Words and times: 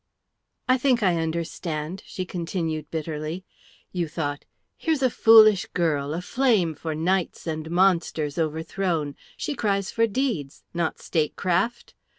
"I 0.67 0.79
think 0.79 1.03
I 1.03 1.17
understand," 1.21 2.01
she 2.07 2.25
continued 2.25 2.89
bitterly; 2.89 3.45
"you 3.91 4.07
thought, 4.07 4.45
here's 4.75 5.03
a 5.03 5.11
foolish 5.11 5.67
girl, 5.75 6.11
aflame 6.15 6.73
for 6.73 6.95
knights 6.95 7.45
and 7.45 7.69
monsters 7.69 8.39
overthrown. 8.39 9.15
She 9.37 9.53
cries 9.53 9.91
for 9.91 10.07
deeds, 10.07 10.63
not 10.73 10.97
statecraft. 10.99 11.93